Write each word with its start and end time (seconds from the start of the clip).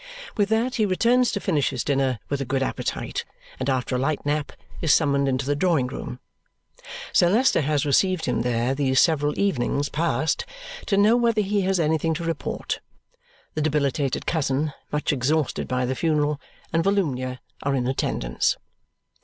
With 0.35 0.49
that 0.49 0.77
he 0.77 0.85
returns 0.87 1.31
to 1.31 1.39
finish 1.39 1.69
his 1.69 1.83
dinner 1.83 2.17
with 2.27 2.41
a 2.41 2.43
good 2.43 2.63
appetite, 2.63 3.23
and 3.59 3.69
after 3.69 3.93
a 3.95 3.99
light 3.99 4.25
nap, 4.25 4.51
is 4.81 4.91
summoned 4.91 5.27
into 5.27 5.45
the 5.45 5.55
drawing 5.55 5.85
room. 5.85 6.19
Sir 7.13 7.29
Leicester 7.29 7.61
has 7.61 7.85
received 7.85 8.25
him 8.25 8.41
there 8.41 8.73
these 8.73 8.99
several 8.99 9.37
evenings 9.37 9.89
past 9.89 10.43
to 10.87 10.97
know 10.97 11.15
whether 11.15 11.41
he 11.41 11.61
has 11.61 11.79
anything 11.79 12.15
to 12.15 12.23
report. 12.23 12.81
The 13.53 13.61
debilitated 13.61 14.25
cousin 14.25 14.73
(much 14.91 15.13
exhausted 15.13 15.67
by 15.67 15.85
the 15.85 15.93
funeral) 15.93 16.41
and 16.73 16.83
Volumnia 16.83 17.39
are 17.61 17.75
in 17.75 17.85
attendance. 17.85 18.57